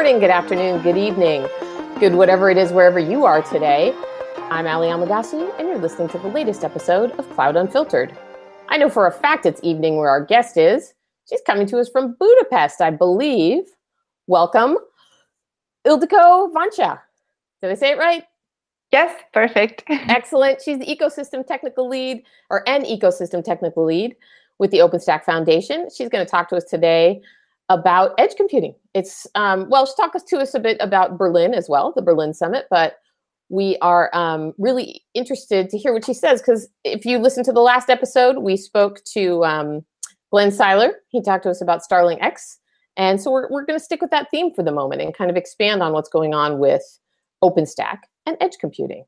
[0.00, 1.46] morning, good afternoon, good evening,
[1.98, 3.94] good whatever it is wherever you are today.
[4.50, 8.16] I'm Ali Amagasu, and you're listening to the latest episode of Cloud Unfiltered.
[8.70, 10.94] I know for a fact it's evening where our guest is.
[11.28, 13.64] She's coming to us from Budapest, I believe.
[14.26, 14.78] Welcome,
[15.86, 16.98] Ildiko Vancsa.
[17.60, 18.24] Did I say it right?
[18.92, 19.84] Yes, perfect.
[19.90, 20.62] Excellent.
[20.62, 24.16] She's the ecosystem technical lead or an ecosystem technical lead
[24.58, 25.88] with the OpenStack Foundation.
[25.94, 27.20] She's going to talk to us today
[27.70, 28.74] about edge computing.
[28.92, 32.02] It's um, well, she'll talk us to us a bit about Berlin as well, the
[32.02, 32.96] Berlin Summit, but
[33.48, 37.52] we are um, really interested to hear what she says because if you listen to
[37.52, 39.84] the last episode, we spoke to um,
[40.30, 40.92] Glenn Seiler.
[41.08, 42.58] He talked to us about StarlingX.
[42.96, 45.30] And so we're, we're going to stick with that theme for the moment and kind
[45.30, 46.82] of expand on what's going on with
[47.42, 49.04] OpenStack and edge computing.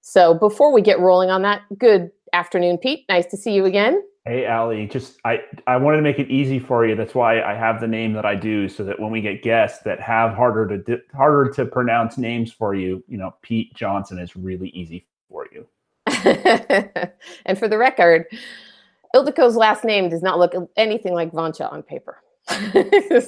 [0.00, 3.04] So before we get rolling on that, good afternoon, Pete.
[3.08, 4.02] Nice to see you again.
[4.28, 4.86] Hey, Ali.
[4.86, 6.94] Just I I wanted to make it easy for you.
[6.94, 9.82] That's why I have the name that I do, so that when we get guests
[9.84, 14.18] that have harder to di- harder to pronounce names for you, you know, Pete Johnson
[14.18, 15.66] is really easy for you.
[17.46, 18.26] and for the record,
[19.16, 22.18] Ildiko's last name does not look anything like Vancha on paper.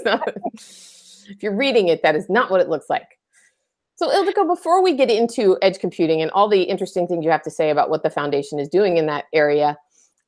[0.05, 3.19] not, if you're reading it, that is not what it looks like.
[3.95, 7.43] So, Ildiko, before we get into edge computing and all the interesting things you have
[7.45, 9.79] to say about what the foundation is doing in that area,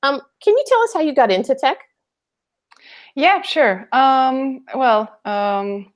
[0.02, 1.78] um, can you tell us how you got into tech?
[3.14, 3.88] Yeah, sure.
[3.92, 5.92] Um, well, um,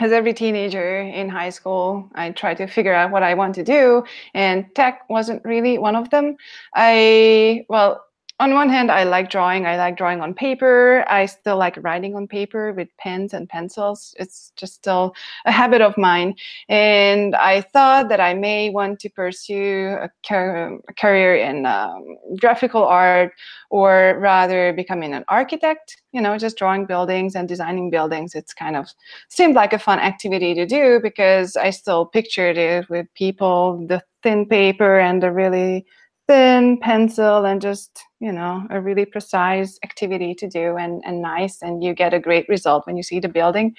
[0.00, 3.64] as every teenager in high school, I tried to figure out what I want to
[3.64, 6.36] do, and tech wasn't really one of them.
[6.74, 8.04] I, well,
[8.42, 9.66] on one hand, I like drawing.
[9.66, 11.04] I like drawing on paper.
[11.06, 14.16] I still like writing on paper with pens and pencils.
[14.18, 16.34] It's just still a habit of mine.
[16.68, 22.16] And I thought that I may want to pursue a, car- a career in um,
[22.40, 23.32] graphical art
[23.70, 28.34] or rather becoming an architect, you know, just drawing buildings and designing buildings.
[28.34, 28.88] It's kind of
[29.28, 34.02] seemed like a fun activity to do because I still pictured it with people, the
[34.24, 35.86] thin paper and the really
[36.32, 41.60] thin pencil and just you know a really precise activity to do and, and nice
[41.60, 43.76] and you get a great result when you see the building.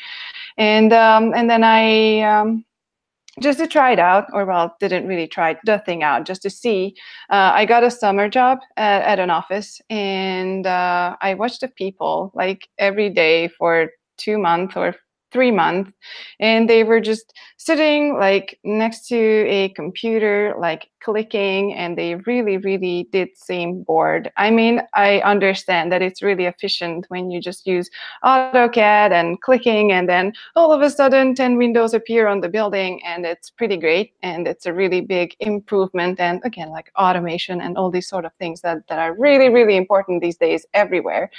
[0.57, 2.63] And um, and then i um,
[3.41, 6.49] just to try it out or well didn't really try the thing out just to
[6.51, 6.95] see
[7.31, 11.67] uh, i got a summer job at, at an office and uh, i watched the
[11.69, 14.95] people like every day for two months or
[15.33, 15.91] three months
[16.39, 22.57] and they were just sitting like next to a computer like clicking and they really
[22.57, 24.31] really did seem bored.
[24.37, 27.89] I mean i understand that it's really efficient when you just use
[28.23, 33.03] autocad and clicking and then all of a sudden 10 windows appear on the building
[33.03, 37.77] and it's pretty great and it's a really big improvement and again like automation and
[37.77, 41.29] all these sort of things that, that are really really important these days everywhere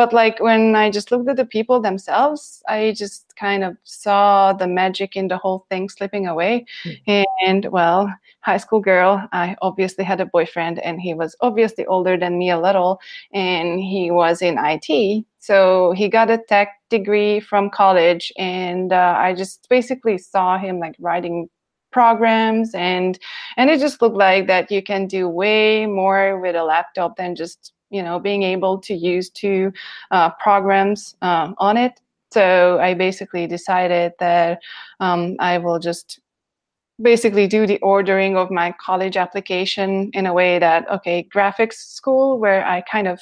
[0.00, 4.52] but like when i just looked at the people themselves i just kind of saw
[4.52, 7.24] the magic in the whole thing slipping away mm.
[7.46, 8.08] and well
[8.42, 9.26] high school girl.
[9.32, 13.00] I obviously had a boyfriend, and he was obviously older than me a little,
[13.32, 15.24] and he was in IT.
[15.38, 20.78] So he got a tech degree from college, and uh, I just basically saw him
[20.78, 21.48] like writing
[21.92, 23.18] programs and
[23.56, 27.34] and it just looked like that you can do way more with a laptop than
[27.34, 29.72] just you know being able to use two
[30.10, 32.00] uh, programs uh, on it.
[32.32, 34.60] So i basically decided that
[35.00, 36.20] um, i will just
[37.02, 42.38] basically do the ordering of my college application in a way that okay graphics school
[42.38, 43.20] where i kind of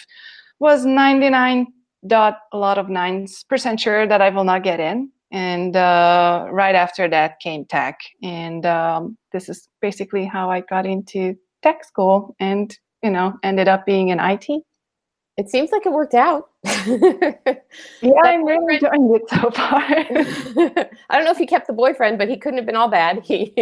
[0.59, 1.67] was 99
[2.07, 5.11] dot a lot of nines percent sure that i will not get in.
[5.31, 8.01] And uh, right after that came tech.
[8.23, 12.34] And um, this is basically how i got into tech school.
[12.41, 14.62] And you know ended up being in it
[15.38, 16.50] it seems like it worked out.
[16.64, 19.81] yeah, I'm really enjoying it so far.
[21.09, 23.25] I don't know if he kept the boyfriend, but he couldn't have been all bad.
[23.25, 23.54] He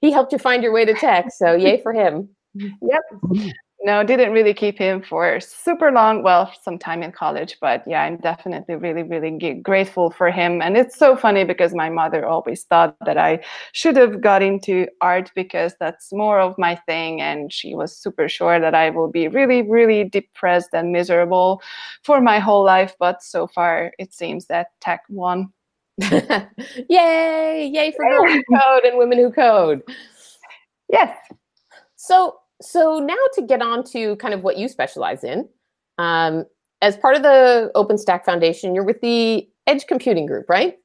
[0.00, 2.28] he helped you find your way to tech, so yay for him.
[2.54, 3.52] Yep
[3.82, 6.24] no, didn't really keep him for super long.
[6.24, 9.30] Well, some time in college, but yeah, I'm definitely really, really
[9.62, 10.60] grateful for him.
[10.60, 13.38] And it's so funny because my mother always thought that I
[13.72, 17.20] should have got into art because that's more of my thing.
[17.20, 21.62] And she was super sure that I will be really, really depressed and miserable
[22.02, 22.96] for my whole life.
[22.98, 25.52] But so far, it seems that tech won.
[26.00, 27.70] yay!
[27.72, 29.82] Yay for girls who code and women who code.
[30.90, 31.16] Yes.
[31.94, 35.48] So so now to get on to kind of what you specialize in.
[35.98, 36.44] Um,
[36.80, 40.76] as part of the OpenStack Foundation, you're with the Edge Computing Group, right?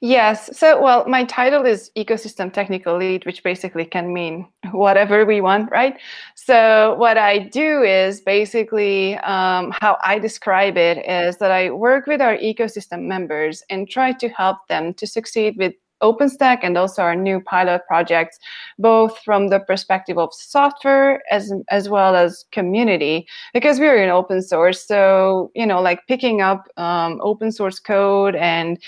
[0.00, 0.56] Yes.
[0.56, 5.70] So, well, my title is Ecosystem Technical Lead, which basically can mean whatever we want,
[5.70, 5.98] right?
[6.34, 12.06] So, what I do is basically um, how I describe it is that I work
[12.06, 17.02] with our ecosystem members and try to help them to succeed with OpenStack and also
[17.02, 18.38] our new pilot projects,
[18.78, 24.42] both from the perspective of software as as well as community, because we're in open
[24.42, 24.86] source.
[24.86, 28.78] So you know, like picking up um, open source code and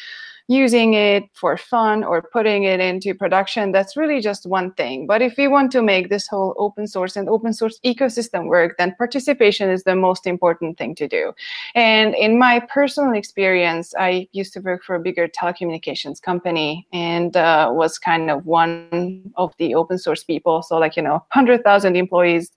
[0.48, 5.06] using it for fun or putting it into production, that's really just one thing.
[5.06, 8.76] But if we want to make this whole open source and open source ecosystem work,
[8.76, 11.32] then participation is the most important thing to do.
[11.74, 17.36] And in my personal experience, I used to work for a bigger telecommunications company and
[17.36, 20.62] uh, was kind of one of the open source people.
[20.62, 22.50] So, like, you know, 100,000 employees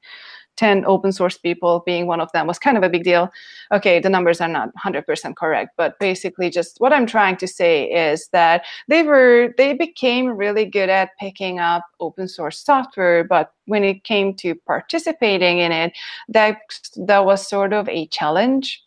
[0.58, 3.32] 10 open source people being one of them was kind of a big deal.
[3.72, 7.86] Okay, the numbers are not 100% correct, but basically just what I'm trying to say
[7.86, 13.54] is that they were they became really good at picking up open source software, but
[13.66, 15.94] when it came to participating in it,
[16.28, 16.58] that
[16.96, 18.84] that was sort of a challenge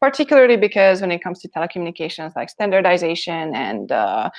[0.00, 4.30] particularly because when it comes to telecommunications, like standardization and uh,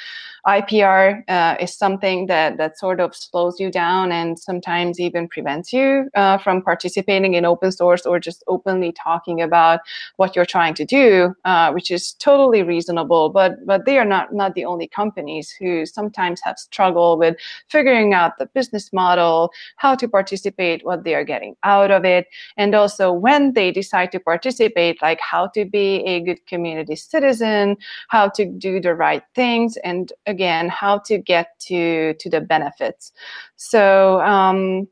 [0.48, 5.72] IPR uh, is something that that sort of slows you down and sometimes even prevents
[5.72, 9.82] you uh, from participating in open source or just openly talking about
[10.18, 13.30] what you're trying to do, uh, which is totally reasonable.
[13.30, 17.36] But but they are not not the only companies who sometimes have struggle with
[17.68, 22.26] figuring out the business model, how to participate, what they are getting out of it,
[22.58, 27.78] and also when they decide to participate, like how to be a good community citizen,
[28.10, 33.12] how to do the right things, and again, how to get to, to the benefits.
[33.56, 34.88] So, um,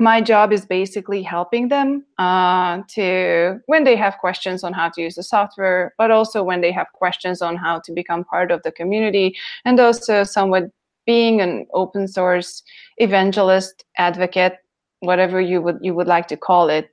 [0.00, 5.02] my job is basically helping them uh, to when they have questions on how to
[5.02, 8.62] use the software, but also when they have questions on how to become part of
[8.62, 10.70] the community, and also somewhat
[11.04, 12.62] being an open source
[12.98, 14.58] evangelist, advocate,
[15.00, 16.90] whatever you would you would like to call it.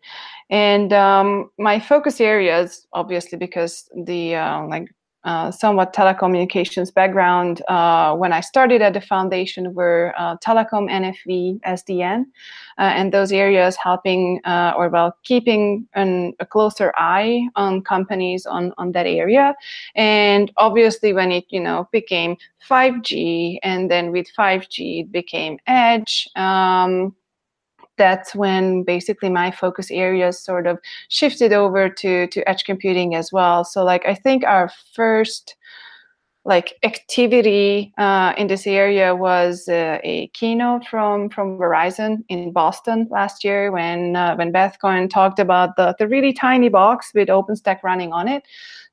[0.49, 4.89] And um, my focus areas, obviously, because the uh, like
[5.25, 11.59] uh, somewhat telecommunications background uh, when I started at the foundation were uh, telecom, NFV,
[11.61, 12.25] SDN,
[12.77, 18.45] uh, and those areas helping uh, or well keeping an, a closer eye on companies
[18.45, 19.55] on on that area.
[19.95, 22.37] And obviously, when it you know became
[22.69, 26.29] 5G, and then with 5G it became Edge.
[26.35, 27.15] Um,
[27.97, 33.31] that's when basically my focus areas sort of shifted over to to edge computing as
[33.31, 33.63] well.
[33.63, 35.55] So like i think our first
[36.45, 43.07] like activity uh, in this area was uh, a keynote from from Verizon in Boston
[43.09, 47.29] last year when uh, when Beth Cohen talked about the the really tiny box with
[47.29, 48.43] OpenStack running on it.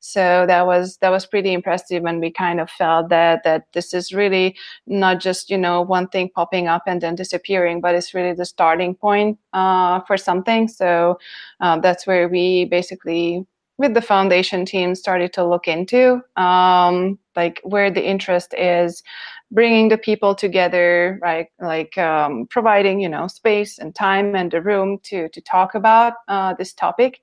[0.00, 3.92] So that was that was pretty impressive, and we kind of felt that that this
[3.92, 4.56] is really
[4.86, 8.46] not just you know one thing popping up and then disappearing, but it's really the
[8.46, 10.68] starting point uh, for something.
[10.68, 11.18] So
[11.60, 13.46] uh, that's where we basically
[13.82, 19.02] with the foundation team started to look into um, like where the interest is
[19.50, 24.62] bringing the people together right like um, providing you know space and time and a
[24.62, 27.20] room to to talk about uh, this topic.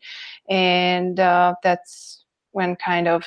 [0.50, 3.24] And uh, that's when kind of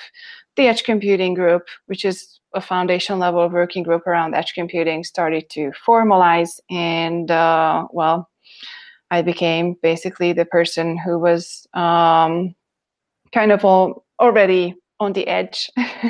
[0.56, 5.48] the edge computing group which is a foundation level working group around edge computing started
[5.48, 6.60] to formalize.
[6.70, 8.28] And uh, well
[9.10, 12.54] i became basically the person who was um,
[13.32, 15.70] kind of all already on the edge.
[15.76, 16.08] so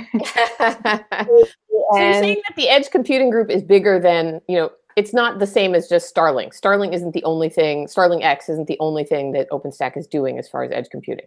[1.70, 5.46] you're saying that the edge computing group is bigger than, you know, it's not the
[5.46, 6.52] same as just Starling.
[6.52, 10.48] Starling isn't the only thing, StarlingX isn't the only thing that OpenStack is doing as
[10.48, 11.26] far as edge computing.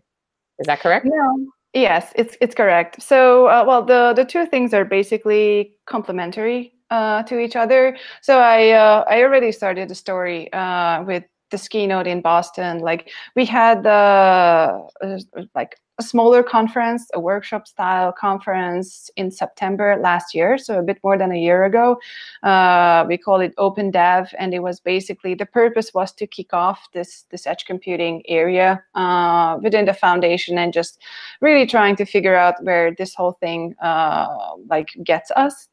[0.59, 1.05] Is that correct?
[1.05, 1.47] No.
[1.73, 3.01] Yes, it's it's correct.
[3.01, 7.97] So, uh, well, the the two things are basically complementary uh, to each other.
[8.21, 12.79] So, I uh, I already started the story uh, with the keynote in Boston.
[12.79, 15.17] Like we had the uh,
[15.53, 20.99] like a smaller conference, a workshop style conference in September last year, so a bit
[21.03, 21.97] more than a year ago.
[22.43, 26.53] Uh, we call it Open Dev, and it was basically the purpose was to kick
[26.53, 30.99] off this this edge computing area uh, within the foundation and just
[31.39, 34.27] really trying to figure out where this whole thing uh,
[34.67, 35.69] like gets us.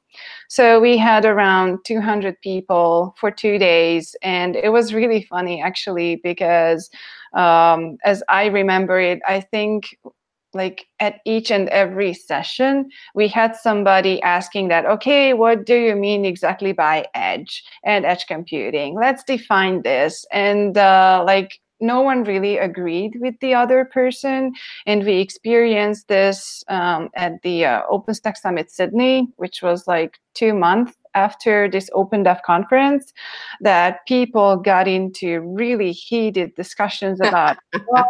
[0.48, 6.16] So we had around 200 people for two days, and it was really funny actually
[6.22, 6.90] because
[7.34, 9.96] um, as I remember it, I think
[10.54, 15.96] like at each and every session we had somebody asking that okay what do you
[15.96, 18.94] mean exactly by edge and edge computing?
[18.94, 20.26] Let's define this.
[20.32, 24.52] And uh, like no one really agreed with the other person.
[24.86, 30.54] And we experienced this um, at the uh, OpenStack Summit Sydney, which was like two
[30.54, 33.12] months after this Open Dev conference,
[33.60, 38.06] that people got into really heated discussions about what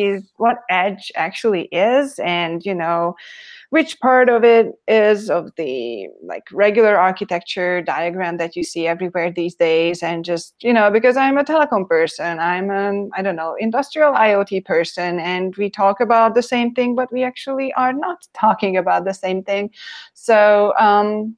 [0.00, 3.14] is what edge actually is and you know
[3.70, 9.30] which part of it is of the like regular architecture diagram that you see everywhere
[9.30, 13.36] these days and just you know because i'm a telecom person i'm an i don't
[13.36, 17.92] know industrial iot person and we talk about the same thing but we actually are
[17.92, 19.70] not talking about the same thing.
[20.14, 21.36] So um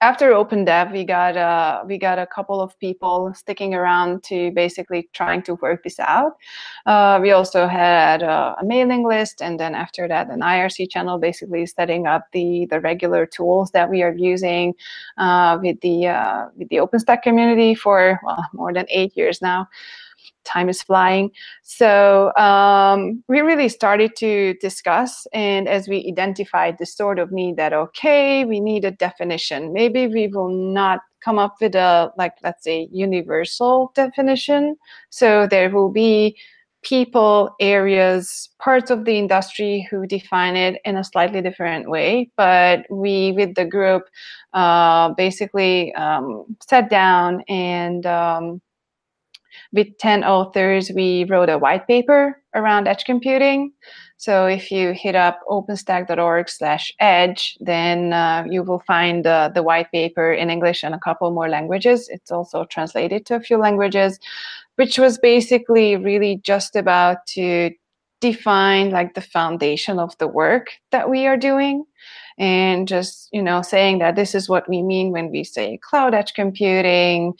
[0.00, 4.50] after open dev we got uh, we got a couple of people sticking around to
[4.52, 6.32] basically trying to work this out.
[6.86, 11.18] Uh, we also had uh, a mailing list and then after that an irc channel
[11.18, 14.74] basically setting up the the regular tools that we are using
[15.18, 19.68] uh, with the uh, with the openstack community for well more than eight years now
[20.44, 21.30] time is flying.
[21.62, 27.56] So um, we really started to discuss, and as we identified the sort of need
[27.56, 29.72] that okay, we need a definition.
[29.72, 34.76] Maybe we will not come up with a like let's say universal definition.
[35.10, 36.36] So there will be
[36.84, 42.30] people, areas, parts of the industry who define it in a slightly different way.
[42.36, 44.04] But we, with the group,
[44.52, 48.60] uh, basically um, sat down and um,
[49.74, 53.72] with 10 authors, we wrote a white paper around edge computing.
[54.16, 59.64] So if you hit up openstack.org slash edge, then uh, you will find uh, the
[59.64, 62.08] white paper in English and a couple more languages.
[62.08, 64.20] It's also translated to a few languages,
[64.76, 67.72] which was basically really just about to
[68.20, 71.84] define like the foundation of the work that we are doing
[72.38, 76.14] and just you know saying that this is what we mean when we say cloud
[76.14, 77.34] edge computing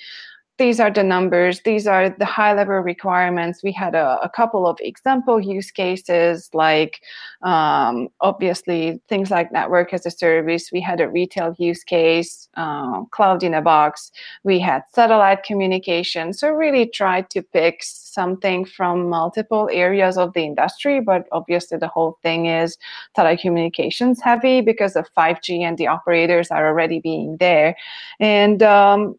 [0.56, 3.62] these are the numbers these are the high level requirements.
[3.62, 7.00] We had a, a couple of example use cases like
[7.42, 10.70] um, obviously things like network as a service.
[10.73, 14.12] We had a retail use case uh, cloud in a box.
[14.44, 16.32] We had satellite communication.
[16.32, 21.88] So really tried to pick something from multiple areas of the industry but obviously the
[21.88, 22.78] whole thing is
[23.16, 27.76] telecommunications heavy because of 5g and the operators are already being there.
[28.20, 29.16] And um,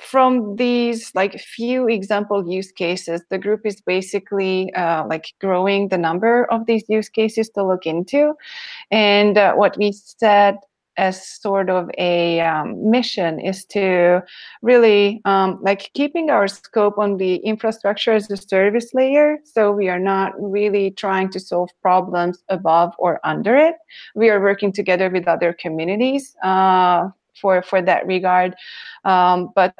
[0.00, 5.98] from these like few example use cases the group is basically uh, like growing the
[5.98, 8.34] number of these use cases to look into.
[8.90, 10.56] And uh, what we said
[10.96, 14.22] as sort of a um, mission is to
[14.60, 19.38] really um, like keeping our scope on the infrastructure as a service layer.
[19.44, 23.76] So we are not really trying to solve problems above or under it.
[24.14, 27.08] We are working together with other communities uh,
[27.42, 28.54] for for that regard
[29.04, 29.74] um, but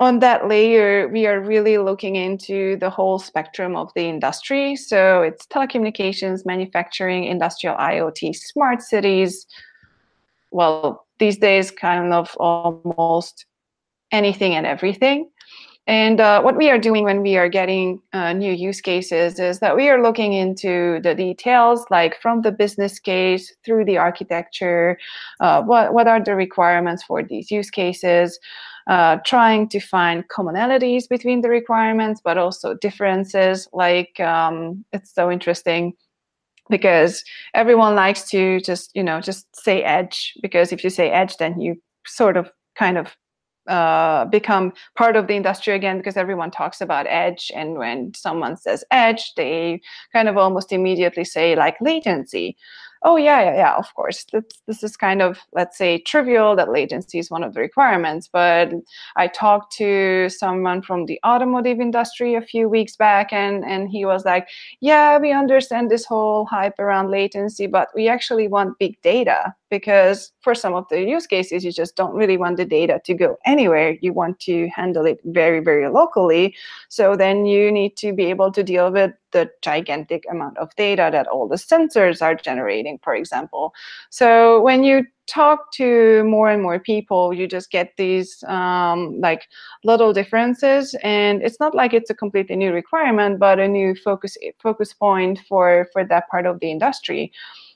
[0.00, 4.74] on that layer, we are really looking into the whole spectrum of the industry.
[4.76, 9.46] So it's telecommunications, manufacturing, industrial IoT, smart cities.
[10.50, 13.46] Well, these days, kind of almost
[14.10, 15.30] anything and everything.
[15.86, 19.58] And uh, what we are doing when we are getting uh, new use cases is
[19.58, 24.98] that we are looking into the details, like from the business case through the architecture,
[25.40, 28.38] uh, what, what are the requirements for these use cases,
[28.86, 33.68] uh, trying to find commonalities between the requirements, but also differences.
[33.74, 35.92] Like um, it's so interesting
[36.70, 37.22] because
[37.52, 41.60] everyone likes to just, you know, just say edge, because if you say edge, then
[41.60, 41.76] you
[42.06, 43.14] sort of kind of
[43.66, 48.56] uh, become part of the industry again because everyone talks about edge and when someone
[48.56, 49.80] says edge they
[50.12, 52.56] kind of almost immediately say like latency.
[53.06, 54.24] Oh yeah yeah yeah of course.
[54.32, 58.28] This, this is kind of let's say trivial that latency is one of the requirements
[58.32, 58.70] but
[59.16, 64.04] i talked to someone from the automotive industry a few weeks back and and he
[64.04, 64.48] was like
[64.80, 70.32] yeah we understand this whole hype around latency but we actually want big data because
[70.40, 73.36] for some of the use cases you just don't really want the data to go
[73.44, 73.96] anywhere.
[74.00, 76.54] You want to handle it very very locally.
[76.88, 81.08] So then you need to be able to deal with the gigantic amount of data
[81.10, 83.74] that all the sensors are generating for example.
[84.10, 89.42] So when you talk to more and more people you just get these um, like
[89.82, 90.94] little differences.
[91.02, 95.40] And it's not like it's a completely new requirement but a new focus focus point
[95.48, 97.32] for for that part of the industry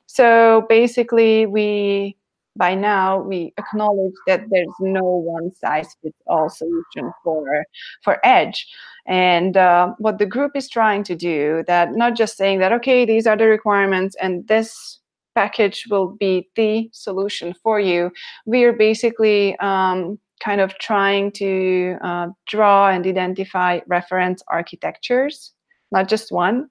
[0.08, 2.16] so basically, we
[2.56, 7.64] by now we acknowledge that there's no one size fits all solution for
[8.02, 8.66] for edge.
[9.06, 13.04] And uh, what the group is trying to do that not just saying that okay
[13.04, 14.98] these are the requirements and this
[15.36, 18.10] package will be the solution for you
[18.44, 25.52] we are basically um, kind of trying to uh, draw and identify reference architectures,
[25.90, 26.68] not just one,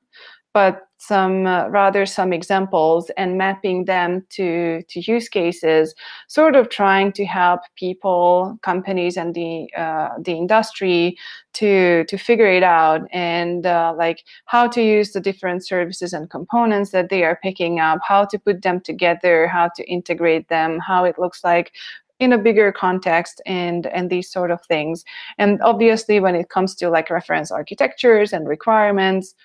[0.54, 5.94] but some uh, rather some examples and mapping them to to use cases
[6.28, 11.16] sort of trying to help people companies and the uh, the industry
[11.54, 16.30] to to figure it out and uh, like how to use the different services and
[16.32, 20.80] components that they are picking up how to put them together how to integrate them
[20.80, 21.72] how it looks like
[22.20, 25.06] in a bigger context and and these sort of things.
[25.38, 29.36] And obviously when it comes to like reference architectures and requirements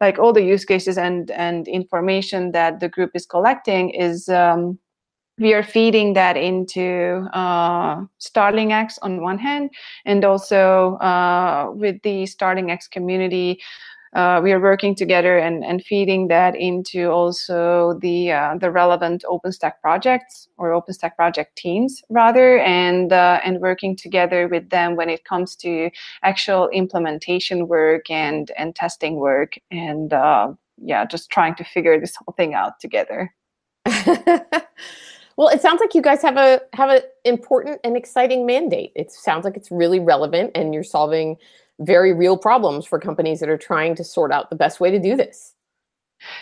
[0.00, 4.78] like all the use cases and and information that the group is collecting is um,
[5.38, 9.70] we are feeding that into uh, StarlingX on one hand,
[10.04, 13.60] and also uh, with the StarlingX community,
[14.14, 19.24] uh, we are working together and, and feeding that into also the uh, the relevant
[19.28, 25.10] OpenStack projects or OpenStack project teams rather, and uh, and working together with them when
[25.10, 25.90] it comes to
[26.22, 32.16] actual implementation work and and testing work, and uh, yeah, just trying to figure this
[32.16, 33.34] whole thing out together.
[35.36, 38.92] well, it sounds like you guys have a have an important and exciting mandate.
[38.96, 41.36] It sounds like it's really relevant, and you're solving
[41.80, 44.98] very real problems for companies that are trying to sort out the best way to
[44.98, 45.54] do this.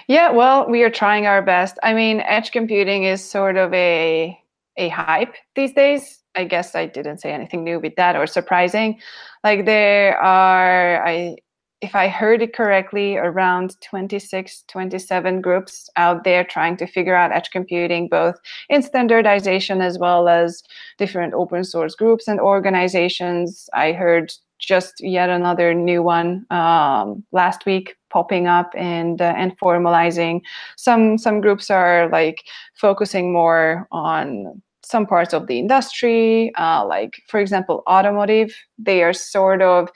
[0.08, 1.78] Yeah, well, we are trying our best.
[1.82, 4.38] I mean, edge computing is sort of a
[4.78, 6.22] a hype these days.
[6.34, 9.00] I guess I didn't say anything new with that or surprising.
[9.44, 11.36] Like there are I
[11.82, 17.32] if I heard it correctly, around 26, 27 groups out there trying to figure out
[17.32, 18.36] edge computing, both
[18.70, 20.62] in standardization as well as
[20.96, 23.68] different open source groups and organizations.
[23.74, 29.58] I heard just yet another new one um, last week popping up and uh, and
[29.58, 30.40] formalizing.
[30.76, 32.44] Some some groups are like
[32.74, 38.54] focusing more on some parts of the industry, uh, like for example, automotive.
[38.78, 39.90] They are sort of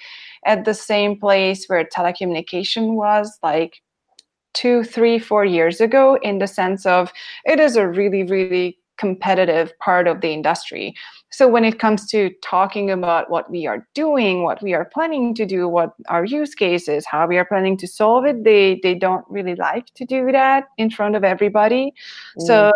[0.44, 3.80] at the same place where telecommunication was, like
[4.52, 7.12] two, three, four years ago, in the sense of
[7.44, 10.94] it is a really, really competitive part of the industry.
[11.30, 15.34] So when it comes to talking about what we are doing, what we are planning
[15.36, 18.94] to do, what our use cases, how we are planning to solve it, they they
[18.94, 21.94] don't really like to do that in front of everybody.
[22.38, 22.46] Mm.
[22.46, 22.72] So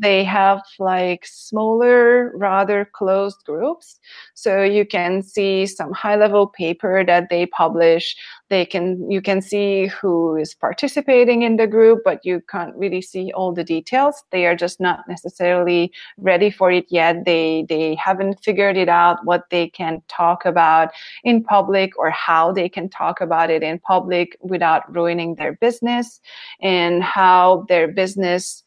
[0.00, 3.98] they have like smaller, rather closed groups.
[4.34, 8.16] So you can see some high level paper that they publish.
[8.48, 13.02] They can you can see who is participating in the group, but you can't really
[13.02, 14.22] see all the details.
[14.30, 17.24] They are just not necessarily ready for it yet.
[17.24, 20.90] They they haven't figured it out what they can talk about
[21.24, 26.20] in public or how they can talk about it in public without ruining their business
[26.60, 28.62] and how their business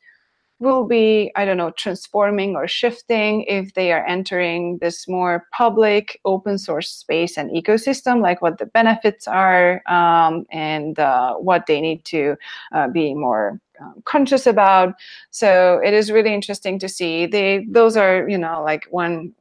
[0.60, 6.20] will be, I don't know, transforming or shifting if they are entering this more public
[6.26, 11.80] open source space and ecosystem, like what the benefits are um, and uh, what they
[11.80, 12.36] need to
[12.74, 14.96] uh, be more um, conscious about.
[15.32, 17.26] So it is really interesting to see.
[17.26, 19.34] They those are you know like one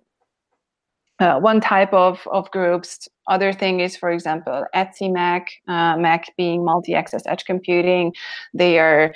[1.20, 3.08] uh, one type of, of groups.
[3.26, 8.14] Other thing is, for example, ETSI MEC, uh, MEC being multi-access edge computing.
[8.54, 9.14] They are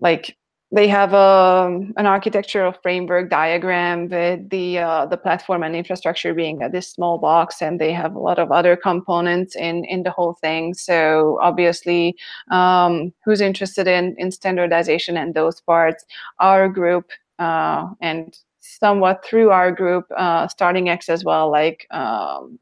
[0.00, 0.36] like
[0.74, 6.34] they have a, um, an architectural framework diagram with the uh, the platform and infrastructure
[6.34, 10.10] being this small box, and they have a lot of other components in in the
[10.10, 10.74] whole thing.
[10.74, 12.16] So obviously,
[12.50, 16.04] um, who's interested in in standardization and those parts,
[16.40, 22.58] our group uh, and somewhat through our group, uh, StarlingX as well, like um,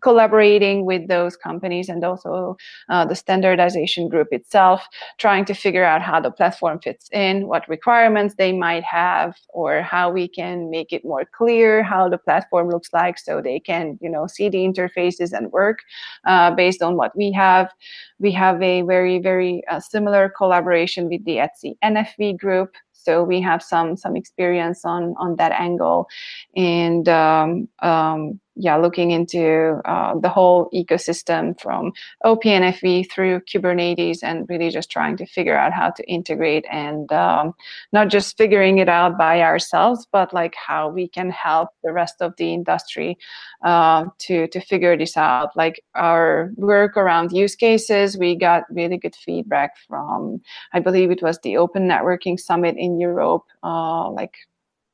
[0.00, 2.56] collaborating with those companies and also
[2.88, 4.86] uh, the standardization group itself,
[5.18, 9.82] trying to figure out how the platform fits in, what requirements they might have, or
[9.82, 13.98] how we can make it more clear how the platform looks like so they can,
[14.00, 15.80] you know, see the interfaces and work
[16.26, 17.70] uh, based on what we have.
[18.18, 22.74] We have a very, very uh, similar collaboration with the ETSI NFV group
[23.08, 26.08] so we have some some experience on on that angle
[26.56, 31.92] and um, um, yeah, looking into uh, the whole ecosystem from
[32.24, 37.54] OPNFV through Kubernetes and really just trying to figure out how to integrate and um,
[37.92, 42.16] not just figuring it out by ourselves, but like how we can help the rest
[42.20, 43.16] of the industry
[43.64, 45.56] uh, to to figure this out.
[45.56, 50.40] Like our work around use cases, we got really good feedback from,
[50.72, 54.34] I believe it was the Open Networking Summit in Europe, uh, like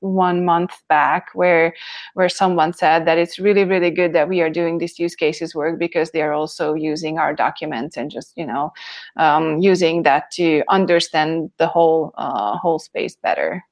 [0.04, 1.74] one month back where
[2.14, 5.54] where someone said that it's really really good that we are doing this use cases
[5.54, 8.72] work because they are also using our documents and just you know
[9.16, 13.64] um, using that to understand the whole uh, whole space better.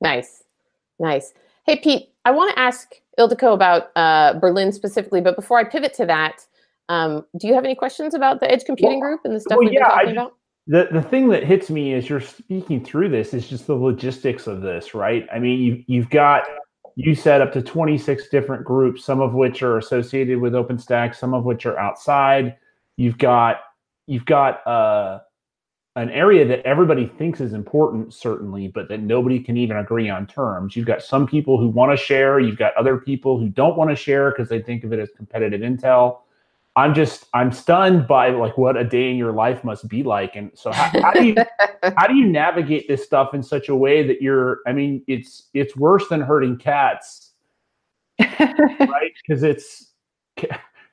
[0.00, 0.44] Nice.
[0.98, 1.32] Nice.
[1.64, 5.94] Hey pete I want to ask Ildiko about uh, Berlin specifically, but before I pivot
[5.94, 6.44] to that,
[6.88, 9.58] um, do you have any questions about the edge computing well, group and the stuff
[9.58, 10.34] well, we've yeah, been talking about?
[10.68, 14.48] The, the thing that hits me as you're speaking through this is just the logistics
[14.48, 15.26] of this, right?
[15.32, 16.44] I mean, you, you've got
[16.96, 21.34] you set up to 26 different groups, some of which are associated with OpenStack, some
[21.34, 22.56] of which are outside.
[22.96, 23.58] You've got
[24.06, 25.20] you've got uh,
[25.96, 30.26] an area that everybody thinks is important, certainly, but that nobody can even agree on
[30.26, 30.74] terms.
[30.74, 32.40] You've got some people who want to share.
[32.40, 35.10] You've got other people who don't want to share because they think of it as
[35.16, 36.20] competitive intel.
[36.76, 40.36] I'm just I'm stunned by like what a day in your life must be like.
[40.36, 41.34] And so how, how, do you
[41.96, 45.48] how do you navigate this stuff in such a way that you're I mean it's
[45.54, 47.32] it's worse than hurting cats.
[48.20, 49.12] right?
[49.26, 49.92] Because it's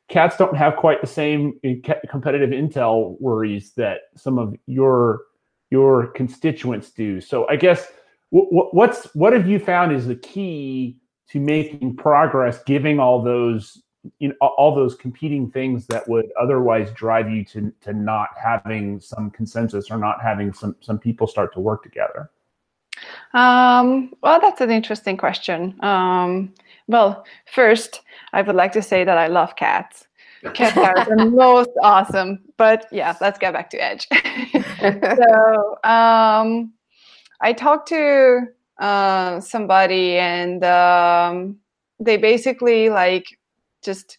[0.08, 1.76] cats don't have quite the same eh,
[2.10, 5.24] competitive intel worries that some of your
[5.70, 7.20] your constituents do.
[7.20, 7.92] So I guess
[8.30, 10.98] what's what have you found is the key
[11.30, 13.83] to making progress giving all those
[14.20, 19.00] you know all those competing things that would otherwise drive you to to not having
[19.00, 22.30] some consensus or not having some some people start to work together?
[23.34, 25.76] Um, well that's an interesting question.
[25.84, 26.54] Um,
[26.88, 28.02] well first
[28.34, 30.08] i would like to say that i love cats.
[30.54, 34.08] Cats are the most awesome but yeah let's get back to edge.
[34.82, 36.74] So um,
[37.40, 38.48] i talked to
[38.80, 41.58] uh, somebody and um,
[42.00, 43.26] they basically like
[43.84, 44.18] just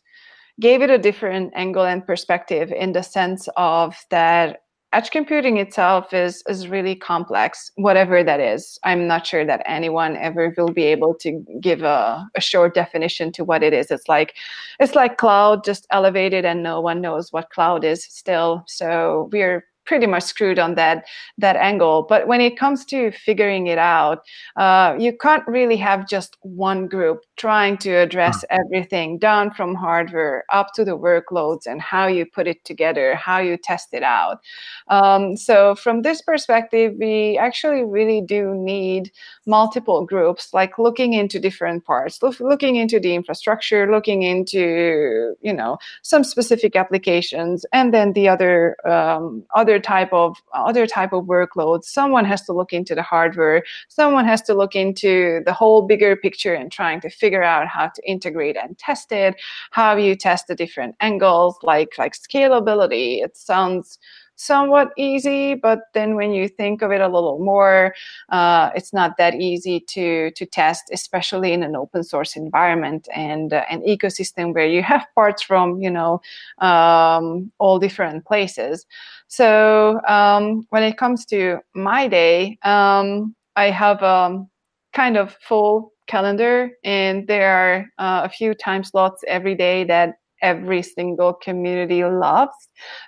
[0.61, 4.61] gave it a different angle and perspective in the sense of that
[4.94, 8.79] edge computing itself is is really complex whatever that is.
[8.85, 13.33] I'm not sure that anyone ever will be able to give a, a short definition
[13.33, 13.90] to what it is.
[13.90, 14.35] It's like
[14.79, 18.62] it's like cloud just elevated and no one knows what cloud is still.
[18.66, 21.05] So we're pretty much screwed on that
[21.38, 22.07] that angle.
[22.09, 24.22] But when it comes to figuring it out
[24.57, 30.44] uh, you can't really have just one group trying to address everything down from hardware
[30.50, 34.40] up to the workloads and how you put it together how you test it out.
[34.88, 39.12] Um, so from this perspective we actually really do need
[39.46, 45.52] multiple groups like looking into different parts look, looking into the infrastructure looking into you
[45.52, 51.12] know some specific applications and then the other um, other other type of other type
[51.12, 51.84] of workloads.
[51.84, 53.64] Someone has to look into the hardware.
[53.88, 57.87] Someone has to look into the whole bigger picture and trying to figure out how
[57.94, 59.34] to integrate and test it
[59.70, 63.98] how you test the different angles like like scalability it sounds
[64.37, 67.94] somewhat easy, but then when you think of it a little more,
[68.30, 73.52] uh, it's not that easy to to test, especially in an open source environment and
[73.52, 76.20] uh, an ecosystem where you have parts from you know
[76.58, 78.87] um, all different places.
[79.28, 84.50] So um, when it comes to my day, um, I have a um,
[84.92, 90.14] kind of full calendar, and there are uh, a few time slots every day that
[90.42, 92.56] every single community loves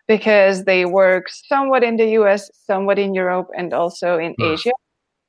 [0.08, 4.54] because they work somewhat in the US, somewhat in Europe, and also in mm.
[4.54, 4.72] Asia.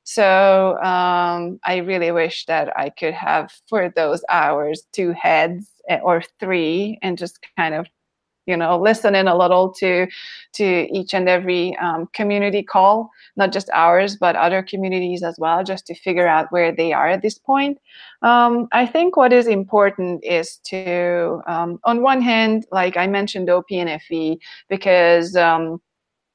[0.04, 5.98] So um, I really wish that I could have for those hours two heads eh,
[6.02, 7.86] or three and just kind of
[8.48, 10.06] you know listen in a little to
[10.54, 15.62] to each and every um, community call not just ours but other communities as well
[15.62, 17.78] just to figure out where they are at this point.
[18.22, 23.48] Um, i think what is important is to um, on one hand like i mentioned
[23.48, 25.80] opnfv because um,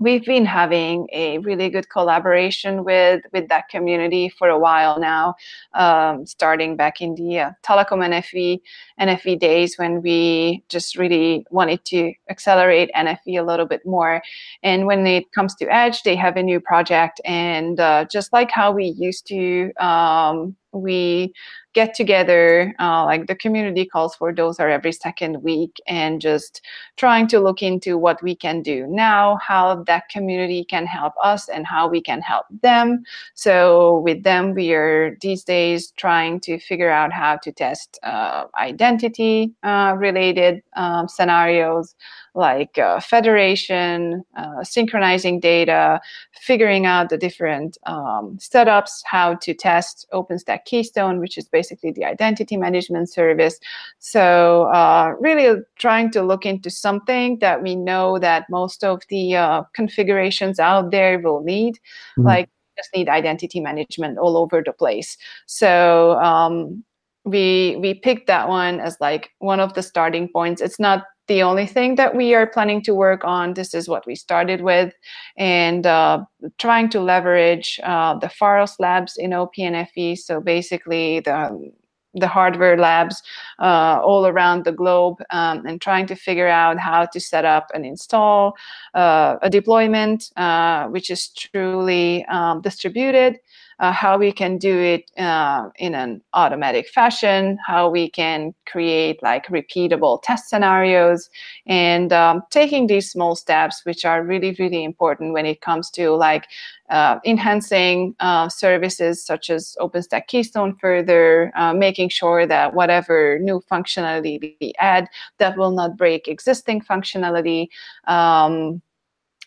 [0.04, 5.34] we've been having a really good collaboration with with that community for a while now
[5.76, 8.60] um, starting back in the uh, telecom nfv
[9.00, 14.22] nfv days when we just really wanted to accelerate nfv a little bit more.
[14.62, 18.52] And when it comes to edge they have a new project and uh, just like
[18.52, 21.34] how we used to um, we
[21.74, 26.62] get together uh, like the community calls for those are every second week and just
[26.98, 31.50] trying to look into what we can do now how that community can help us
[31.50, 33.04] and how we can help them.
[33.34, 38.46] So with them we are these days trying to figure out how to test uh,
[38.56, 41.96] identity uh, related um, scenarios
[42.36, 46.02] like uh, federation, uh, synchronizing data,
[46.42, 52.06] figuring out the different um, setups, how to test OpenStack Keystone, which is basically the
[52.06, 53.60] identity management service.
[54.00, 59.36] So uh, really trying to look into something that we know that most of the
[59.36, 62.26] uh, configurations out there will need, mm-hmm.
[62.26, 65.18] like just need identity management all over the place.
[65.46, 66.84] So um,
[67.26, 70.62] we we picked that one as like one of the starting points.
[70.62, 73.54] It's not the only thing that we are planning to work on.
[73.54, 74.94] This is what we started with,
[75.38, 76.26] and uh,
[76.58, 80.18] trying to leverage uh, the Pharos labs in OPNFV.
[80.18, 81.72] So basically, the
[82.16, 83.24] the hardware labs
[83.60, 87.72] uh, all around the globe um, and trying to figure out how to set up
[87.74, 88.56] and install
[88.94, 93.40] uh, a deployment uh, which is truly um, distributed
[93.80, 99.22] uh, how we can do it uh, in an automatic fashion, how we can create
[99.24, 101.30] like repeatable test scenarios,
[101.66, 106.12] and um, taking these small steps, which are really, really important when it comes to
[106.12, 106.48] like
[106.90, 113.62] uh, enhancing uh, services such as OpenStack Keystone further, uh, making sure that whatever new
[113.72, 115.08] functionality we add,
[115.40, 117.68] that will not break existing functionality.
[118.06, 118.82] Um,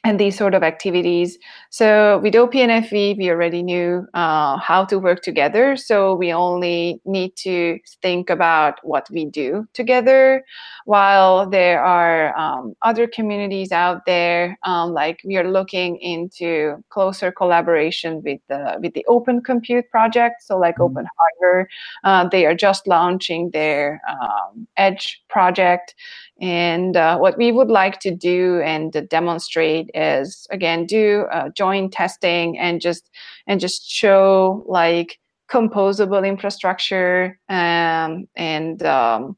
[0.07, 1.37] and these sort of activities.
[1.71, 5.77] So with OPNFV, we already knew uh, how to work together.
[5.77, 10.45] So we only need to think about what we do together.
[10.85, 17.33] While there are um, other communities out there, um, like we are looking into closer
[17.33, 20.42] collaboration with the with the Open Compute project.
[20.42, 20.85] So like mm-hmm.
[20.85, 21.69] Open Hardware,
[22.05, 25.97] uh, they are just launching their um, Edge project.
[26.40, 31.92] And uh, what we would like to do and demonstrate is again do uh, joint
[31.92, 33.11] testing and just
[33.46, 35.18] and just show like
[35.49, 39.37] composable infrastructure um, and um,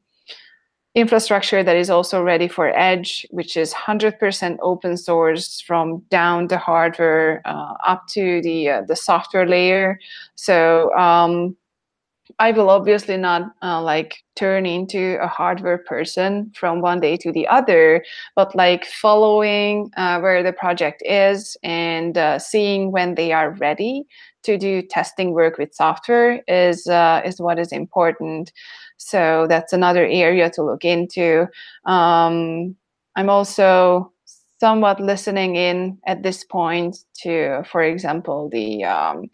[0.95, 6.57] infrastructure that is also ready for edge which is 100% open source from down the
[6.57, 9.99] hardware uh, up to the uh, the software layer.
[10.35, 11.55] So um,
[12.39, 17.33] I will obviously not uh, like turn into a hardware person from one day to
[17.33, 23.33] the other, but like following uh, where the project is and uh, seeing when they
[23.33, 24.05] are ready
[24.43, 28.53] to do testing work with software is uh, is what is important.
[28.95, 31.47] So that's another area to look into.
[31.85, 32.75] Um,
[33.17, 34.13] I'm also
[34.59, 39.29] somewhat listening in at this point to, for example, the um,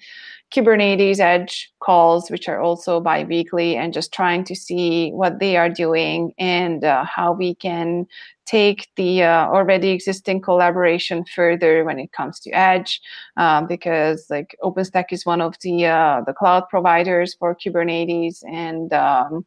[0.53, 5.69] Kubernetes Edge calls, which are also bi-weekly, and just trying to see what they are
[5.69, 8.05] doing and uh, how we can
[8.45, 13.01] take the uh, already existing collaboration further when it comes to Edge,
[13.37, 18.93] um, because like OpenStack is one of the uh, the cloud providers for Kubernetes, and
[18.93, 19.43] um,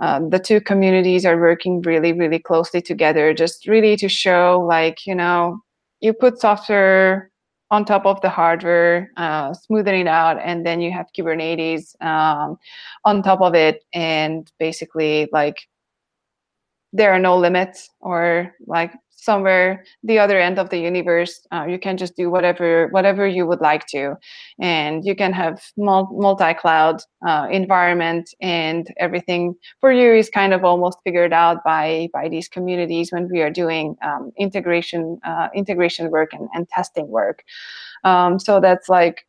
[0.00, 5.06] um, the two communities are working really, really closely together, just really to show like,
[5.06, 5.60] you know,
[6.00, 7.30] you put software
[7.70, 12.58] on top of the hardware, uh, smoothing it out, and then you have Kubernetes um,
[13.04, 15.66] on top of it, and basically like
[16.92, 21.78] there are no limits or like somewhere the other end of the universe uh, you
[21.78, 24.14] can just do whatever whatever you would like to.
[24.60, 30.98] And you can have multi-cloud uh, environment and everything for you is kind of almost
[31.04, 36.32] figured out by by these communities when we are doing um, integration uh, integration work
[36.32, 37.42] and, and testing work.
[38.04, 39.26] Um, so that's like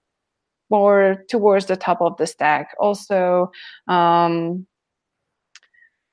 [0.69, 2.75] more towards the top of the stack.
[2.79, 3.51] Also
[3.87, 4.67] um,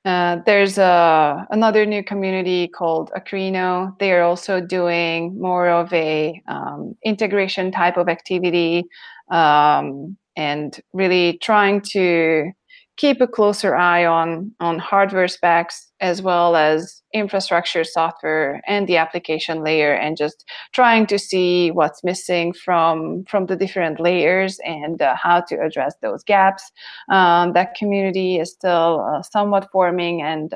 [0.05, 3.97] uh, there's a, another new community called Akraino.
[3.97, 8.85] They are also doing more of a um, integration type of activity
[9.31, 12.51] um, and really trying to
[12.97, 18.97] keep a closer eye on on hardware specs as well as infrastructure software and the
[18.97, 25.01] application layer and just trying to see what's missing from from the different layers and
[25.01, 26.71] uh, how to address those gaps.
[27.09, 30.53] Um, that community is still uh, somewhat forming and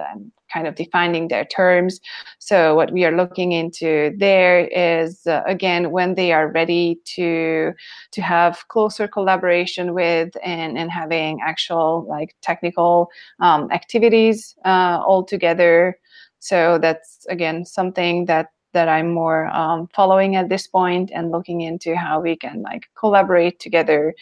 [0.52, 2.00] kind of defining their terms.
[2.40, 7.74] So what we are looking into there is uh, again when they are ready to
[8.12, 13.10] to have closer collaboration with and and having actual like technical
[13.40, 15.98] um, activities uh, all together.
[16.40, 21.62] So that's again something that that I'm more um, following at this point and looking
[21.62, 24.14] into how we can like collaborate together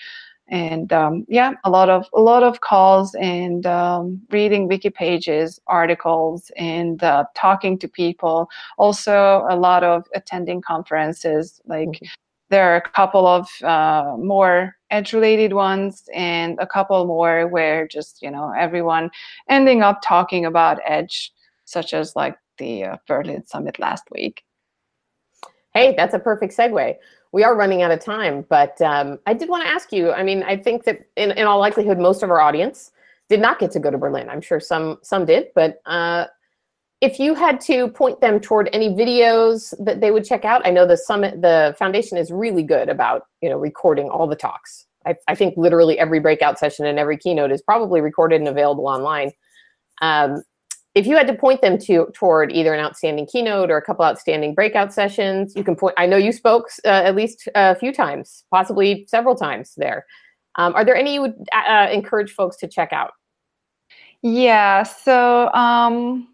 [0.50, 5.60] and um, yeah a lot of a lot of calls and um, reading wiki pages
[5.68, 8.50] articles and uh, talking to people.
[8.78, 12.06] Also a lot of attending conferences like mm-hmm.
[12.50, 17.88] there are a couple of uh, more edge related ones and a couple more where
[17.88, 19.10] just you know everyone
[19.50, 21.32] ending up talking about edge
[21.66, 24.44] such as like the uh, berlin summit last week.
[25.74, 26.96] Hey that's a perfect segue
[27.32, 30.12] we are running out of time, but um, I did want to ask you.
[30.12, 32.92] I mean, I think that in, in all likelihood, most of our audience
[33.30, 34.30] did not get to go to Berlin.
[34.30, 36.26] I'm sure some some did, but uh,
[37.02, 40.72] if you had to point them toward any videos that they would check out, I
[40.72, 44.86] know the summit, the foundation is really good about you know recording all the talks.
[45.06, 48.88] I, I think literally every breakout session and every keynote is probably recorded and available
[48.88, 49.32] online.
[50.02, 50.44] Um,
[50.98, 54.04] if you had to point them to toward either an outstanding keynote or a couple
[54.04, 55.94] outstanding breakout sessions, you can point.
[55.96, 60.08] I know you spoke uh, at least a few times, possibly several times there.
[60.56, 63.12] Um, are there any you would uh, uh encourage folks to check out?
[64.24, 66.30] Yeah, so um,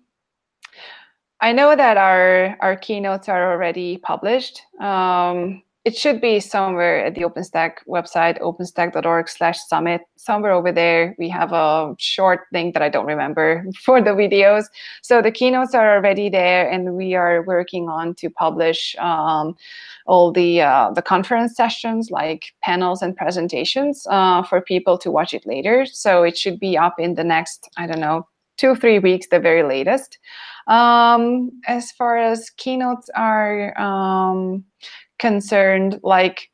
[1.41, 4.61] I know that our our keynotes are already published.
[4.79, 10.01] Um, it should be somewhere at the OpenStack website, openstack.org slash summit.
[10.15, 14.65] Somewhere over there, we have a short link that I don't remember for the videos.
[15.01, 19.57] So the keynotes are already there, and we are working on to publish um,
[20.05, 25.33] all the uh, the conference sessions, like panels and presentations, uh, for people to watch
[25.33, 25.85] it later.
[25.85, 29.39] So it should be up in the next, I don't know, two three weeks, the
[29.39, 30.17] very latest.
[30.67, 34.63] Um, as far as keynotes are um,
[35.19, 36.49] concerned, like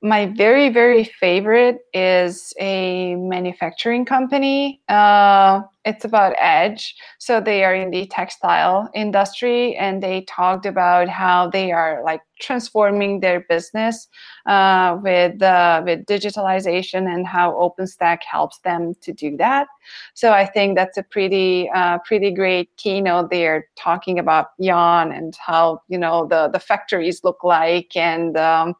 [0.00, 6.94] my very very favorite is a manufacturing company uh, it's about edge.
[7.18, 12.20] So they are in the textile industry and they talked about how they are like
[12.40, 14.06] transforming their business
[14.46, 19.66] uh, with uh, with digitalization and how openstack helps them to do that.
[20.14, 23.30] So i think that's a pretty uh, pretty great keynote.
[23.30, 28.74] They're talking about yarn and how you know the the factories look like and um,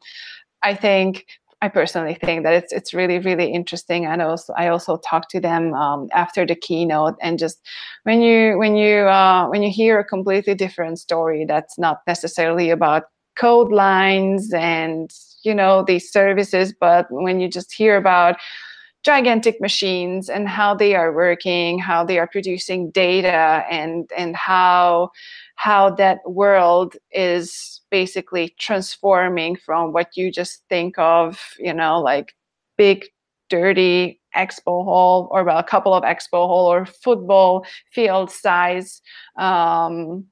[0.61, 1.25] I think
[1.61, 4.05] I personally think that it's it's really really interesting.
[4.05, 7.59] And also I also talked to them um, after the keynote, and just
[8.03, 12.69] when you when you uh, when you hear a completely different story that's not necessarily
[12.69, 13.03] about
[13.35, 15.11] code lines and
[15.43, 18.37] you know these services, but when you just hear about
[19.03, 25.11] gigantic machines and how they are working, how they are producing data, and and how
[25.55, 32.33] how that world is basically transforming from what you just think of, you know, like
[32.77, 33.05] big,
[33.49, 39.01] dirty expo hall or well, a couple of expo hall or football field size
[39.37, 40.25] um,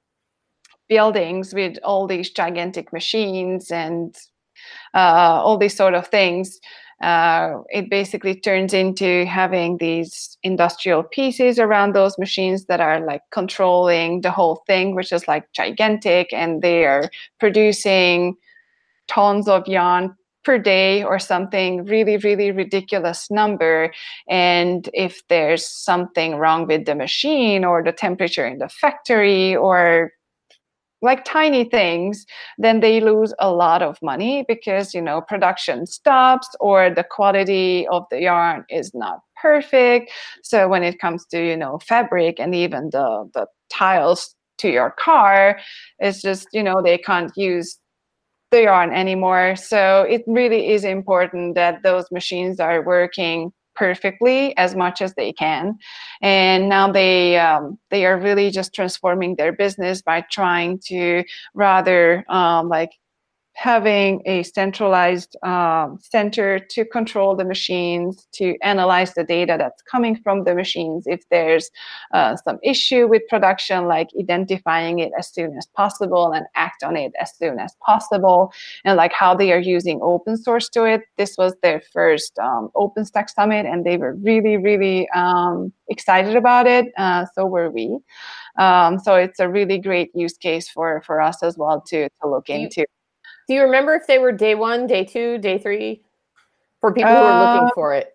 [0.88, 4.16] buildings with all these gigantic machines and
[4.94, 6.60] uh, all these sort of things
[7.02, 13.22] uh, it basically turns into having these industrial pieces around those machines that are like
[13.32, 18.36] controlling the whole thing, which is like gigantic, and they are producing
[19.08, 23.94] tons of yarn per day or something really really ridiculous number.
[24.30, 30.14] And if there's something wrong with the machine or the temperature in the factory or
[31.02, 32.26] like tiny things
[32.58, 37.88] then they lose a lot of money because you know production stops or the quality
[37.90, 40.12] of the yarn is not perfect.
[40.44, 44.92] So when it comes to you know fabric and even the the tiles to your
[44.92, 45.60] car
[46.00, 47.78] it's just you know they can't use
[48.52, 49.56] the yarn anymore.
[49.56, 55.32] So it really is important that those machines are working perfectly as much as they
[55.32, 55.78] can.
[56.22, 62.26] And now they um, they are really just transforming their business by trying to rather
[62.30, 62.92] um, like
[63.58, 70.16] having a centralized um, center to control the machines, to analyze the data that's coming
[70.16, 71.06] from the machines.
[71.08, 71.72] If there's
[72.14, 76.96] uh, some issue with production, like identifying it as soon as possible and act on
[76.96, 78.54] it as soon as possible,
[78.86, 81.02] and like how they are using open source to it.
[81.18, 86.68] This was their first um, OpenStack Summit, and they were really, really um, excited about
[86.68, 86.86] it.
[86.96, 87.98] Uh, so were we.
[88.60, 92.30] Um, so it's a really great use case for for us as well to to
[92.30, 92.86] look into.
[93.48, 96.04] Do you remember if they were day one, day two, day three
[96.82, 98.14] for people who are looking uh, for it?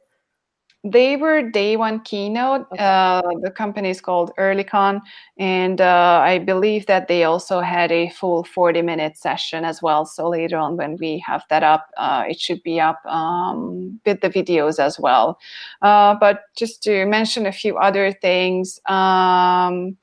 [0.85, 2.67] They were day one keynote.
[2.73, 2.85] Okay.
[2.85, 5.01] Uh, the company is called Oerlikon,
[5.39, 10.05] and uh, I believe that they also had a full 40 minute session as well.
[10.05, 14.21] So later on, when we have that up, uh, it should be up um, with
[14.23, 15.39] the videos as well.
[15.83, 19.97] Uh, but just to mention a few other things, um,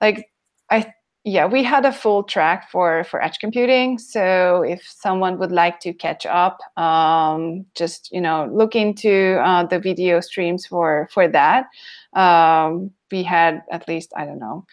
[0.00, 0.30] like
[0.70, 3.98] I yeah, we had a full track for for edge computing.
[3.98, 9.64] So if someone would like to catch up, um, just you know look into uh,
[9.64, 11.66] the video streams for for that.
[12.14, 14.64] Um, we had at least I don't know.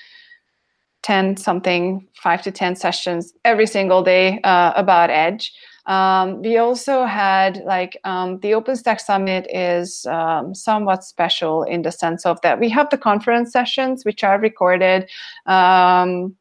[1.03, 5.53] 10 something, five to 10 sessions every single day uh, about Edge.
[5.87, 11.91] Um, we also had like um, the OpenStack Summit is um, somewhat special in the
[11.91, 15.09] sense of that we have the conference sessions which are recorded.
[15.45, 16.35] Um,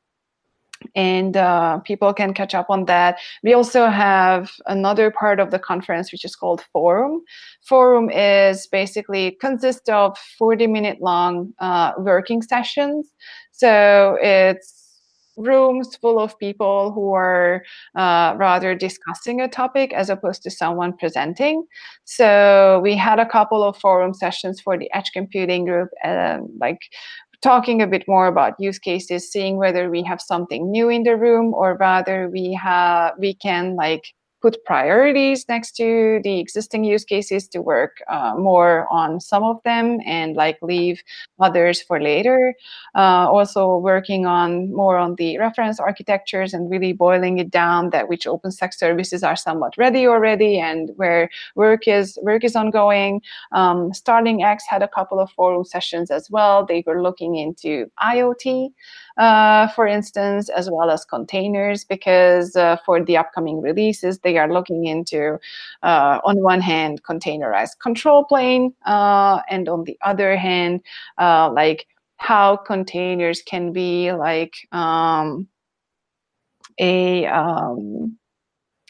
[0.94, 3.18] and uh, people can catch up on that.
[3.42, 7.22] We also have another part of the conference which is called Forum.
[7.62, 13.12] Forum is basically consists of 40 minute long uh, working sessions.
[13.52, 14.85] So it's
[15.36, 17.62] rooms full of people who are
[17.94, 21.64] uh, rather discussing a topic as opposed to someone presenting.
[22.04, 26.80] So we had a couple of forum sessions for the edge computing group, and like
[27.42, 31.16] talking a bit more about use cases, seeing whether we have something new in the
[31.16, 34.14] room or rather we have we can like
[34.46, 39.56] put priorities next to the existing use cases to work uh, more on some of
[39.64, 41.02] them and like leave
[41.40, 42.54] others for later.
[42.94, 48.08] Uh, also working on more on the reference architectures and really boiling it down that
[48.08, 53.20] which OpenStack services are somewhat ready already and where work is work is ongoing.
[53.50, 56.64] Um, StarlingX had a couple of forum sessions as well.
[56.64, 58.70] They were looking into IoT
[59.16, 64.52] uh, for instance, as well as containers, because uh, for the upcoming releases, they are
[64.52, 65.38] looking into,
[65.82, 70.80] uh, on one hand, containerized control plane, uh, and on the other hand,
[71.18, 71.86] uh, like
[72.18, 75.46] how containers can be like um,
[76.78, 78.16] a um,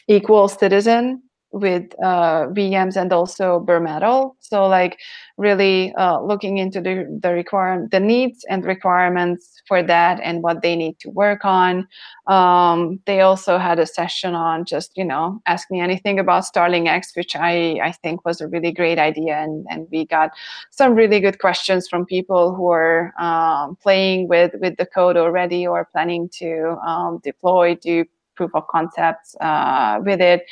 [0.07, 1.21] equal citizen
[1.51, 4.35] with uh, VMs and also bare metal.
[4.39, 4.99] So like
[5.37, 10.61] really uh, looking into the the requirement, the needs and requirements for that and what
[10.61, 11.87] they need to work on.
[12.27, 17.15] Um, they also had a session on just you know ask me anything about StarlingX,
[17.15, 20.31] which I I think was a really great idea, and and we got
[20.71, 25.65] some really good questions from people who are um, playing with with the code already
[25.65, 28.05] or planning to um, deploy, do
[28.37, 30.45] proof of concepts uh, with it.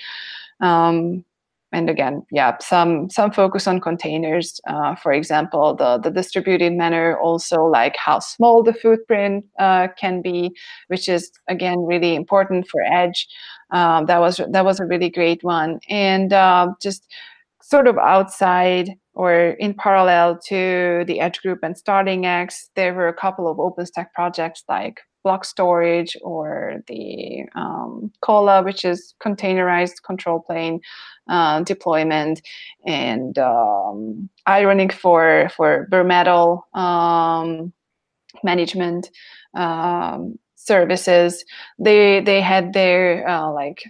[0.62, 1.26] Um,
[1.72, 4.62] and again, yeah, some some focus on containers.
[4.68, 10.22] Uh, for example, the the distributed manner, also like how small the footprint uh, can
[10.22, 10.56] be,
[10.88, 13.28] which is again really important for Edge.
[13.72, 17.12] Um, that was that was a really great one, and uh, just
[17.62, 23.14] sort of outside or in parallel to the Edge group and StarlingX, there were a
[23.14, 30.40] couple of OpenStack projects like block storage or the um, Kolla, which is containerized control
[30.40, 30.80] plane
[31.28, 32.42] uh, deployment,
[32.86, 37.74] and um, Ironic for for bare metal um,
[38.44, 39.10] management
[39.56, 41.44] um, services.
[41.80, 43.84] They they had their uh, like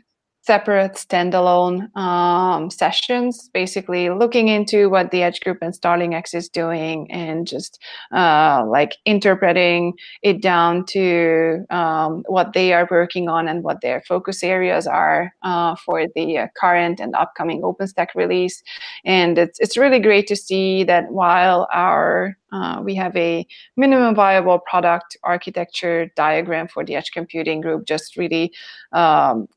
[0.45, 7.09] separate standalone um, sessions, basically looking into what the Edge Group and StarlingX is doing
[7.11, 7.81] and just
[8.13, 14.01] uh, like interpreting it down to um, what they are working on and what their
[14.01, 18.61] focus areas are uh, for the uh, current and upcoming OpenStack release.
[19.03, 24.15] And it's, it's really great to see that while our uh, we have a minimum
[24.15, 28.53] viable product architecture diagram for the edge computing group just really
[28.93, 29.47] um,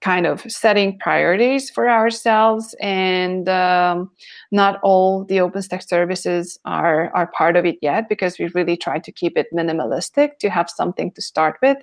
[0.00, 4.10] kind of setting priorities for ourselves and um,
[4.52, 8.98] not all the OpenStack services are, are part of it yet because we really try
[8.98, 11.78] to keep it minimalistic to have something to start with.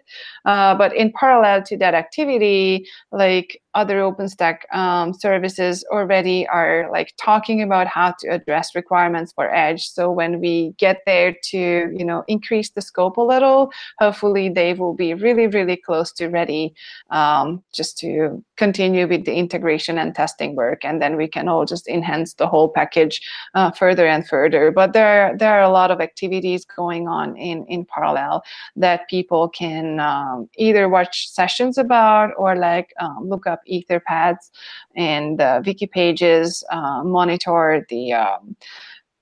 [0.46, 7.14] Uh, but in parallel to that activity, like other OpenStack um, services already are like
[7.18, 9.88] talking about how to address requirements for Edge.
[9.90, 11.58] So when we get there to,
[11.94, 16.28] you know, increase the scope a little, hopefully they will be really, really close to
[16.28, 16.74] ready
[17.10, 20.86] um, just to continue with the integration and testing work.
[20.86, 23.22] And then we can all just enhance the whole package
[23.54, 24.72] uh, further and further.
[24.72, 28.44] But there, there are a lot of activities going on in, in parallel
[28.78, 34.50] that people can um, either watch sessions about or like um, look up etherpads
[34.96, 38.56] and uh, wiki pages, uh, monitor the um,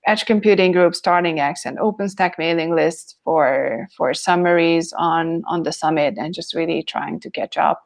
[0.06, 6.16] edge computing group StarlingX and openstack mailing list for for summaries on on the summit
[6.18, 7.84] and just really trying to catch up.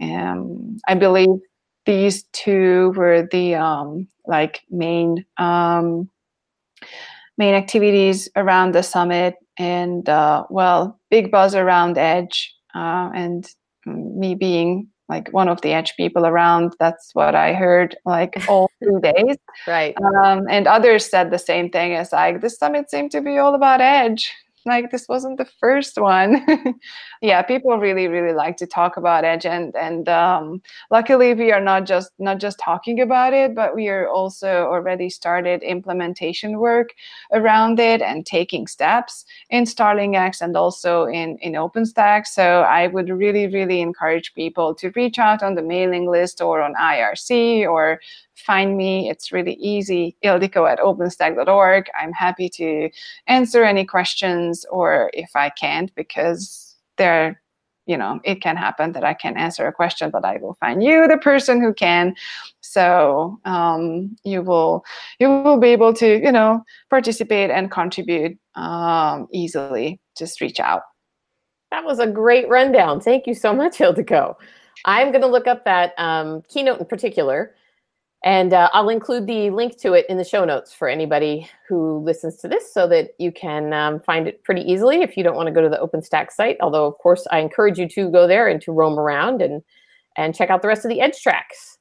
[0.00, 1.40] Um, i believe
[1.86, 6.10] these two were the um, like main um,
[7.38, 13.48] main activities around the summit and uh, well big buzz around edge uh, and
[13.86, 16.74] me being like one of the edge people around.
[16.78, 19.36] That's what i heard like all two days.
[19.66, 19.96] Right.
[20.22, 23.54] Um, and others said the same thing as like this summit seemed to be all
[23.54, 24.32] about edge
[24.68, 26.44] like this wasn't the first one.
[27.20, 31.60] Yeah people really really like to talk about edge and and um, luckily we are
[31.60, 36.90] not just not just talking about it but we are also already started implementation work
[37.32, 42.26] around it and taking steps in StarlingX and also in in openstack.
[42.26, 46.62] So i would really really encourage people to reach out on the mailing list or
[46.62, 48.00] on irc or
[48.48, 49.10] find me.
[49.10, 51.84] It's really easy, ildiko at openstack.org.
[52.00, 52.88] I'm happy to
[53.26, 57.42] answer any questions or if I can't, because there,
[57.84, 60.82] you know, it can happen that I can answer a question, but I will find
[60.82, 62.14] you the person who can.
[62.62, 64.82] So um, you will
[65.20, 70.00] you will be able to, you know, participate and contribute um, easily.
[70.16, 70.84] Just reach out.
[71.70, 73.02] That was a great rundown.
[73.02, 74.36] Thank you so much, Ildiko.
[74.86, 77.54] I'm going to look up that um, keynote in particular
[78.24, 81.98] and uh, I'll include the link to it in the show notes for anybody who
[81.98, 85.36] listens to this so that you can um, find it pretty easily if you don't
[85.36, 86.56] want to go to the OpenStack site.
[86.60, 89.62] Although, of course, I encourage you to go there and to roam around and
[90.16, 91.78] and check out the rest of the Edge tracks.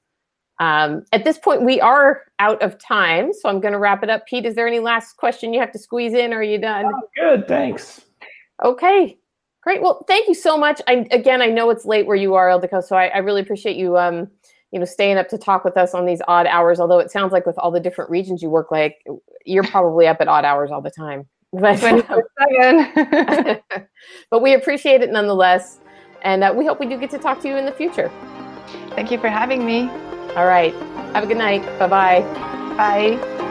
[0.59, 4.09] Um, at this point, we are out of time, so I'm going to wrap it
[4.09, 4.25] up.
[4.27, 6.85] Pete, is there any last question you have to squeeze in, or are you done?
[6.85, 8.05] Oh, good, thanks.
[8.63, 9.17] Okay,
[9.61, 9.81] great.
[9.81, 10.81] Well, thank you so much.
[10.87, 13.75] I, again, I know it's late where you are, Ildiko, so I, I really appreciate
[13.75, 14.29] you, um,
[14.71, 16.79] you know, staying up to talk with us on these odd hours.
[16.79, 18.97] Although it sounds like with all the different regions you work, like
[19.45, 21.27] you're probably up at odd hours all the time.
[21.53, 21.79] But,
[24.29, 25.79] but we appreciate it nonetheless,
[26.21, 28.11] and uh, we hope we do get to talk to you in the future.
[28.89, 29.89] Thank you for having me.
[30.35, 30.73] All right.
[31.13, 31.65] Have a good night.
[31.79, 32.21] Bye-bye.
[32.75, 33.46] Bye.